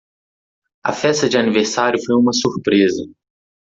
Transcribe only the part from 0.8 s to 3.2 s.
A festa de aniversário foi uma surpresa.